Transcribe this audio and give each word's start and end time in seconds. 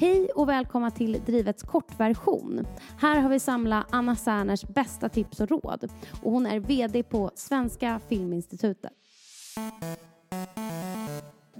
Hej 0.00 0.28
och 0.34 0.48
välkomna 0.48 0.90
till 0.90 1.20
Drivets 1.26 1.62
kortversion. 1.62 2.66
Här 3.00 3.20
har 3.20 3.28
vi 3.28 3.40
samlat 3.40 3.86
Anna 3.90 4.16
Särners 4.16 4.62
bästa 4.62 5.08
tips 5.08 5.40
och 5.40 5.50
råd. 5.50 5.90
Och 6.22 6.32
hon 6.32 6.46
är 6.46 6.60
VD 6.60 7.02
på 7.02 7.30
Svenska 7.34 8.00
Filminstitutet. 8.08 8.92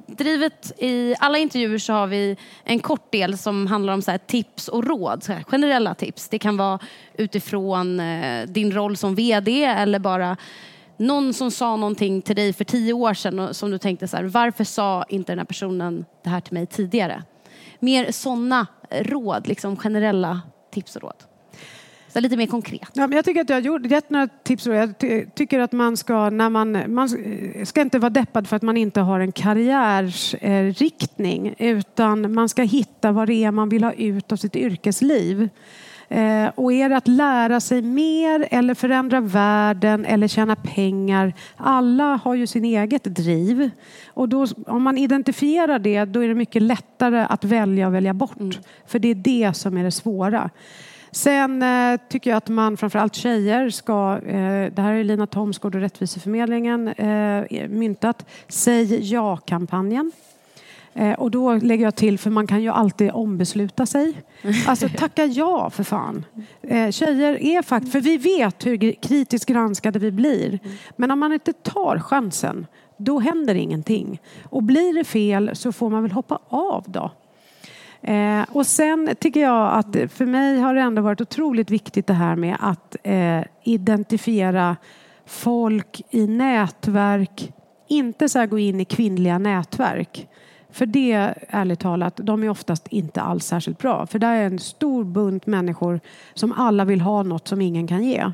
Drivet 0.07 0.83
i 0.83 1.15
alla 1.19 1.39
intervjuer 1.39 1.79
så 1.79 1.93
har 1.93 2.07
vi 2.07 2.37
en 2.65 2.79
kort 2.79 3.13
del 3.13 3.39
som 3.39 3.67
handlar 3.67 3.93
om 3.93 4.03
så 4.03 4.11
här 4.11 4.19
tips 4.19 4.69
och 4.69 4.85
råd, 4.85 5.23
så 5.23 5.33
här 5.33 5.43
generella 5.43 5.95
tips. 5.95 6.29
Det 6.29 6.39
kan 6.39 6.57
vara 6.57 6.79
utifrån 7.15 8.01
eh, 8.01 8.47
din 8.47 8.73
roll 8.73 8.97
som 8.97 9.15
VD 9.15 9.65
eller 9.65 9.99
bara 9.99 10.37
någon 10.97 11.35
som 11.35 11.51
sa 11.51 11.77
någonting 11.77 12.23
till 12.23 12.37
dig 12.37 12.53
för 12.53 12.65
tio 12.65 12.93
år 12.93 13.15
sedan 13.15 13.39
och 13.39 13.57
som 13.57 13.71
du 13.71 13.79
tänkte 13.79 14.09
så 14.09 14.17
här, 14.17 14.25
varför 14.25 14.65
sa 14.65 15.05
inte 15.09 15.33
den 15.33 15.39
här 15.39 15.47
personen 15.47 16.05
det 16.25 16.31
här 16.31 16.41
till 16.41 16.55
mig 16.55 16.67
tidigare? 16.67 17.23
Mer 17.81 18.13
sådana 18.13 18.67
råd, 18.91 19.49
liksom 19.49 19.77
generella 19.77 20.41
tips 20.71 20.97
och 20.97 21.03
råd. 21.03 21.25
Så 22.09 22.21
lite 22.21 22.37
mer 22.37 22.47
konkret. 22.47 22.91
Ja, 22.93 23.07
men 23.07 23.17
jag 23.17 23.25
tycker 23.25 23.41
att 23.41 23.49
jag 23.49 23.57
har 23.57 23.61
gjort, 23.61 23.87
gett 23.87 24.11
några 24.11 24.29
tips. 24.29 24.67
Och 24.67 24.75
jag 24.75 24.99
ty 24.99 25.27
tycker 25.27 25.61
att 25.61 25.73
man 25.73 25.97
ska, 25.97 26.31
när 26.31 26.51
man, 26.51 26.95
man 26.95 27.09
ska 27.65 27.81
inte 27.81 27.99
vara 27.99 28.11
deppad 28.11 28.49
för 28.49 28.57
att 28.57 28.63
man 28.63 28.77
inte 28.77 29.01
har 29.01 29.21
en 29.21 29.33
karriärsriktning 29.33 31.55
utan 31.59 32.35
man 32.35 32.49
ska 32.49 32.63
hitta 32.63 33.13
vad 33.13 33.29
det 33.29 33.45
är 33.45 33.51
man 33.51 33.69
vill 33.69 33.85
ha 33.85 33.93
ut 33.93 34.33
av 34.33 34.37
sitt 34.37 34.57
yrkesliv. 34.57 35.49
Eh, 36.09 36.49
och 36.55 36.73
är 36.73 36.89
det 36.89 36.97
att 36.97 37.09
lära 37.09 37.61
sig 37.61 37.83
mer 37.83 38.49
eller 38.51 38.75
förändra 38.75 39.21
världen 39.21 40.05
eller 40.05 40.29
tjäna 40.29 40.57
pengar? 40.57 41.33
Alla 41.57 42.21
har 42.25 42.35
ju 42.35 42.47
sin 42.47 42.65
eget 42.65 43.05
driv. 43.05 43.71
Och 44.07 44.29
då, 44.29 44.47
om 44.67 44.83
man 44.83 44.99
identifierar 44.99 45.79
det, 45.79 46.05
då 46.05 46.25
är 46.25 46.29
det 46.29 46.35
mycket 46.35 46.63
lättare 46.63 47.27
att 47.29 47.45
välja 47.45 47.87
och 47.87 47.95
välja 47.95 48.15
bort. 48.15 48.41
Mm. 48.41 48.53
För 48.87 48.99
det 48.99 49.09
är 49.09 49.15
det 49.15 49.57
som 49.57 49.77
är 49.77 49.85
det 49.85 49.91
svåra. 49.91 50.51
Sen 51.11 51.63
eh, 51.63 52.01
tycker 52.09 52.31
jag 52.31 52.37
att 52.37 52.49
man, 52.49 52.77
framförallt 52.77 53.15
tjejer, 53.15 53.71
ska... 53.71 54.19
Eh, 54.27 54.73
det 54.73 54.83
här 54.83 54.93
är 54.93 55.05
Lina 55.05 55.27
Thomsgård 55.27 55.75
och 55.75 55.81
Rättviseförmedlingen 55.81 56.89
eh, 56.89 57.69
myntat. 57.69 58.27
Säg 58.49 59.13
ja-kampanjen. 59.13 60.13
Eh, 60.99 61.13
och 61.13 61.31
då 61.31 61.55
lägger 61.55 61.85
jag 61.85 61.95
till, 61.95 62.19
för 62.19 62.31
man 62.31 62.47
kan 62.47 62.63
ju 62.63 62.69
alltid 62.69 63.11
ombesluta 63.11 63.87
sig. 63.87 64.15
Alltså 64.67 64.89
tacka 64.89 65.25
ja 65.25 65.71
för 65.71 65.85
fan. 65.85 66.25
Eh, 66.63 66.91
tjejer 66.91 67.43
är 67.43 67.63
faktiskt, 67.63 67.93
för 67.93 68.01
vi 68.01 68.17
vet 68.17 68.67
hur 68.67 68.93
kritiskt 68.93 69.49
granskade 69.49 69.99
vi 69.99 70.11
blir. 70.11 70.59
Men 70.97 71.11
om 71.11 71.19
man 71.19 71.33
inte 71.33 71.53
tar 71.53 71.99
chansen, 71.99 72.67
då 72.97 73.19
händer 73.19 73.55
ingenting. 73.55 74.21
Och 74.45 74.63
blir 74.63 74.95
det 74.95 75.05
fel 75.05 75.51
så 75.55 75.73
får 75.73 75.91
man 75.91 76.03
väl 76.03 76.13
hoppa 76.13 76.39
av 76.49 76.85
då. 76.87 77.11
Eh, 78.03 78.43
och 78.53 78.67
sen 78.67 79.11
tycker 79.21 79.41
jag 79.41 79.73
att 79.73 80.13
för 80.13 80.27
mig 80.27 80.59
har 80.59 80.75
det 80.75 80.81
ändå 80.81 81.03
varit 81.03 81.21
otroligt 81.21 81.71
viktigt 81.71 82.07
det 82.07 82.15
här 82.15 82.37
med 82.37 82.57
att 82.61 82.97
eh, 83.03 83.41
identifiera 83.65 84.77
folk 85.27 86.03
i 86.11 86.27
nätverk. 86.27 87.53
Inte 87.89 88.29
så 88.29 88.47
gå 88.47 88.59
in 88.59 88.81
i 88.81 88.85
kvinnliga 88.85 89.39
nätverk. 89.39 90.29
För 90.71 90.87
det, 90.87 91.35
ärligt 91.49 91.81
talat, 91.81 92.17
de 92.17 92.43
är 92.43 92.49
oftast 92.49 92.89
inte 92.89 93.21
alls 93.21 93.45
särskilt 93.45 93.79
bra. 93.79 94.07
För 94.07 94.19
där 94.19 94.35
är 94.35 94.47
en 94.47 94.59
stor 94.59 95.05
bunt 95.05 95.47
människor 95.47 96.01
som 96.35 96.53
alla 96.53 96.85
vill 96.85 97.01
ha 97.01 97.23
något 97.23 97.49
som 97.49 97.61
ingen 97.61 97.87
kan 97.87 98.05
ge. 98.05 98.33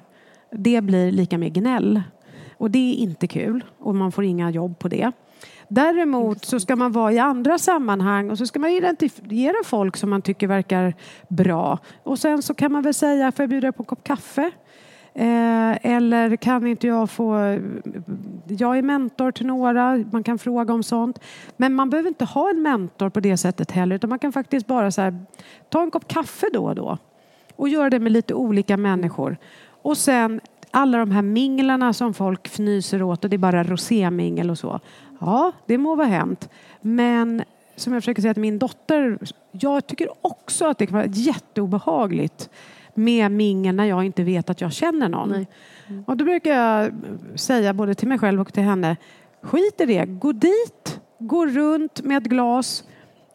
Det 0.51 0.81
blir 0.81 1.13
lika 1.13 1.39
med 1.39 1.53
gnäll. 1.53 2.03
Och 2.57 2.71
det 2.71 2.79
är 2.79 2.95
inte 2.95 3.27
kul 3.27 3.65
och 3.79 3.95
man 3.95 4.13
får 4.13 4.25
inga 4.25 4.51
jobb 4.51 4.79
på 4.79 4.89
det. 4.89 5.13
Däremot 5.69 6.45
så 6.45 6.61
ska 6.61 6.77
man 6.77 6.93
vara 6.93 7.13
i 7.13 7.19
andra 7.19 7.59
sammanhang 7.59 8.31
och 8.31 8.39
så 8.39 8.47
ska 8.47 8.59
man 8.59 8.71
identifiera 8.71 9.55
folk 9.65 9.97
som 9.97 10.11
man 10.11 10.23
tycker 10.23 10.47
verkar 10.47 10.95
bra. 11.29 11.79
Och 12.03 12.19
sen 12.19 12.43
så 12.43 12.55
kan 12.55 12.73
man 12.73 12.83
väl 12.83 12.95
säga, 12.95 13.33
får 13.33 13.43
jag 13.43 13.51
bjuda 13.51 13.73
på 13.73 13.83
en 13.83 13.87
kopp 13.87 14.05
kaffe? 14.05 14.51
Eh, 15.15 15.87
eller 15.87 16.37
kan 16.37 16.67
inte 16.67 16.87
jag 16.87 17.11
få... 17.11 17.59
Jag 18.49 18.79
är 18.79 18.83
mentor 18.83 19.31
till 19.31 19.47
några, 19.47 20.05
man 20.11 20.23
kan 20.23 20.39
fråga 20.39 20.75
om 20.75 20.83
sånt. 20.83 21.19
Men 21.57 21.75
man 21.75 21.91
behöver 21.91 22.09
inte 22.09 22.25
ha 22.25 22.51
en 22.51 22.63
mentor 22.63 23.09
på 23.09 23.21
det 23.21 23.37
sättet 23.37 23.71
heller 23.71 23.97
utan 23.97 24.11
man 24.11 24.19
kan 24.19 24.33
faktiskt 24.33 24.67
bara 24.67 24.91
så 24.91 25.01
här, 25.01 25.25
ta 25.69 25.83
en 25.83 25.91
kopp 25.91 26.09
kaffe 26.09 26.47
då 26.53 26.65
och 26.65 26.75
då 26.75 26.99
och 27.57 27.69
göra 27.69 27.91
det 27.91 27.99
med 27.99 28.13
lite 28.13 28.35
olika 28.35 28.77
människor. 28.77 29.37
Och 29.67 29.97
sen 29.97 30.41
alla 30.71 30.99
de 30.99 31.11
här 31.11 31.23
minglarna 31.23 31.93
som 31.93 32.15
folk 32.15 32.47
fnyser 32.47 33.03
åt 33.03 33.25
och 33.25 33.31
det 33.31 33.37
är 33.37 33.39
bara 33.39 33.65
rosémingel 33.65 34.51
och 34.51 34.59
så. 34.59 34.81
Ja, 35.21 35.53
det 35.67 35.79
må 35.79 35.95
vara 35.95 36.07
hänt. 36.07 36.49
Men 36.81 37.43
som 37.77 37.93
jag 37.93 38.03
försöker 38.03 38.23
säga 38.23 38.35
till 38.35 38.41
min 38.41 38.59
dotter, 38.59 39.19
jag 39.51 39.87
tycker 39.87 40.09
också 40.21 40.67
att 40.67 40.79
det 40.79 40.87
kan 40.87 40.97
vara 40.97 41.07
jätteobehagligt 41.07 42.51
med 42.97 43.33
mingel 43.33 43.75
när 43.75 43.85
jag 43.85 44.05
inte 44.05 44.23
vet 44.23 44.51
att 44.51 44.61
jag 44.61 44.73
känner 44.73 45.09
någon. 45.09 45.33
Mm. 45.33 46.05
Och 46.07 46.17
då 46.17 46.25
brukar 46.25 46.51
jag 46.51 46.93
säga 47.35 47.75
både 47.75 47.95
till 47.95 48.09
mig 48.09 48.19
själv 48.19 48.41
och 48.41 48.53
till 48.53 48.63
henne, 48.63 48.97
skit 49.43 49.81
i 49.81 49.87
det, 49.87 50.05
gå 50.07 50.33
dit, 50.33 51.01
gå 51.19 51.47
runt 51.47 52.03
med 52.03 52.19
ett 52.19 52.29
glas 52.29 52.85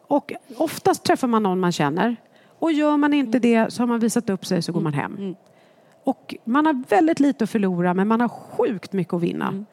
och 0.08 0.34
oftast 0.58 1.04
träffar 1.04 1.28
man 1.28 1.44
någon 1.44 1.60
man 1.60 1.72
känner. 1.72 2.16
Och 2.60 2.72
gör 2.72 2.98
man 2.98 3.14
inte 3.14 3.38
mm. 3.38 3.42
det 3.42 3.74
så 3.74 3.82
har 3.82 3.88
man 3.88 4.00
visat 4.00 4.30
upp 4.30 4.46
sig 4.46 4.62
så 4.62 4.72
går 4.72 4.82
man 4.82 4.94
hem. 4.94 5.16
Mm. 5.18 5.36
Och 6.04 6.36
man 6.44 6.66
har 6.66 6.84
väldigt 6.90 7.20
lite 7.20 7.44
att 7.44 7.50
förlora 7.50 7.94
men 7.94 8.08
man 8.08 8.22
har 8.22 8.30
sjukt 8.30 8.94
mycket 8.94 9.14
att 9.14 9.22
vinna. 9.22 9.48
Mm. 9.48 9.66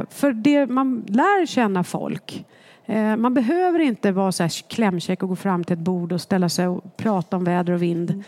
Eh, 0.00 0.06
för 0.10 0.32
det, 0.32 0.66
man 0.66 1.04
lär 1.08 1.46
känna 1.46 1.84
folk. 1.84 2.44
Eh, 2.86 3.16
man 3.16 3.34
behöver 3.34 3.78
inte 3.78 4.12
vara 4.12 4.32
så 4.32 4.42
här 4.42 4.68
klämkäck 4.68 5.22
och 5.22 5.28
gå 5.28 5.36
fram 5.36 5.64
till 5.64 5.74
ett 5.74 5.78
bord 5.78 6.12
och 6.12 6.20
ställa 6.20 6.48
sig 6.48 6.68
och 6.68 6.96
prata 6.96 7.36
om 7.36 7.44
väder 7.44 7.72
och 7.72 7.82
vind. 7.82 8.10
Mm. 8.10 8.24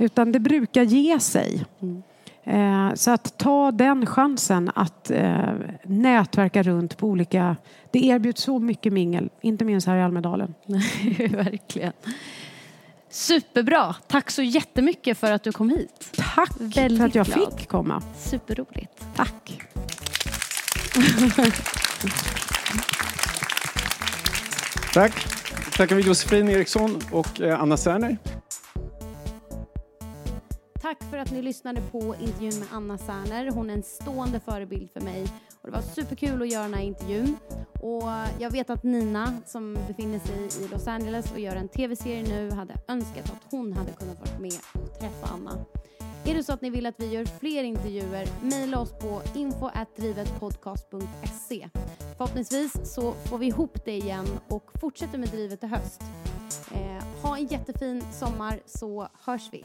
Utan 0.00 0.32
det 0.32 0.40
brukar 0.40 0.82
ge 0.82 1.20
sig. 1.20 1.64
Mm. 1.82 2.02
Eh, 2.44 2.94
så 2.94 3.10
att 3.10 3.38
ta 3.38 3.70
den 3.70 4.06
chansen 4.06 4.70
att 4.74 5.10
eh, 5.10 5.52
nätverka 5.82 6.62
runt 6.62 6.96
på 6.96 7.06
olika... 7.06 7.56
Det 7.90 7.98
erbjuds 7.98 8.42
så 8.42 8.58
mycket 8.58 8.92
mingel, 8.92 9.30
inte 9.40 9.64
minst 9.64 9.86
här 9.86 9.96
i 9.96 10.02
Almedalen. 10.02 10.54
Verkligen. 11.30 11.92
Superbra. 13.10 13.94
Tack 14.06 14.30
så 14.30 14.42
jättemycket 14.42 15.18
för 15.18 15.32
att 15.32 15.42
du 15.42 15.52
kom 15.52 15.70
hit. 15.70 16.22
Tack 16.34 16.52
Väldigt 16.58 16.98
för 16.98 17.06
att 17.06 17.14
jag 17.14 17.26
glad. 17.26 17.58
fick 17.58 17.68
komma. 17.68 18.02
Superroligt. 18.18 19.06
Tack. 19.16 19.60
Tack. 24.94 25.26
Tackar 25.76 25.96
vi 25.96 26.02
Josefin 26.02 26.48
Eriksson 26.48 27.00
och 27.12 27.40
eh, 27.40 27.60
Anna 27.60 27.76
Särner. 27.76 28.16
För 31.20 31.24
att 31.24 31.32
ni 31.32 31.42
lyssnade 31.42 31.80
på 31.80 32.14
intervjun 32.20 32.58
med 32.58 32.68
Anna 32.72 32.98
Särner. 32.98 33.50
Hon 33.50 33.70
är 33.70 33.74
en 33.74 33.82
stående 33.82 34.40
förebild 34.40 34.90
för 34.90 35.00
mig 35.00 35.26
och 35.60 35.68
det 35.68 35.70
var 35.70 35.82
superkul 35.82 36.42
att 36.42 36.48
göra 36.48 36.62
den 36.62 36.74
här 36.74 36.82
intervjun. 36.82 37.36
Och 37.80 38.02
jag 38.38 38.50
vet 38.50 38.70
att 38.70 38.82
Nina 38.82 39.32
som 39.46 39.78
befinner 39.88 40.18
sig 40.18 40.48
i 40.64 40.68
Los 40.68 40.88
Angeles 40.88 41.32
och 41.32 41.40
gör 41.40 41.56
en 41.56 41.68
tv-serie 41.68 42.22
nu 42.22 42.50
hade 42.50 42.74
önskat 42.88 43.30
att 43.30 43.46
hon 43.50 43.72
hade 43.72 43.92
kunnat 43.92 44.18
vara 44.18 44.38
med 44.38 44.58
och 44.72 44.98
träffa 45.00 45.26
Anna. 45.34 45.64
Är 46.24 46.34
det 46.34 46.44
så 46.44 46.52
att 46.52 46.62
ni 46.62 46.70
vill 46.70 46.86
att 46.86 47.00
vi 47.00 47.06
gör 47.06 47.24
fler 47.24 47.64
intervjuer, 47.64 48.28
mejla 48.42 48.80
oss 48.80 48.92
på 48.92 49.22
info.drivetpodcast.se. 49.34 51.68
Förhoppningsvis 52.16 52.94
så 52.94 53.12
får 53.12 53.38
vi 53.38 53.46
ihop 53.46 53.84
det 53.84 53.96
igen 53.96 54.26
och 54.48 54.70
fortsätter 54.80 55.18
med 55.18 55.28
Drivet 55.28 55.64
i 55.64 55.66
höst. 55.66 56.02
Eh, 56.72 57.04
ha 57.22 57.36
en 57.36 57.46
jättefin 57.46 58.04
sommar 58.12 58.60
så 58.66 59.08
hörs 59.24 59.48
vi. 59.52 59.64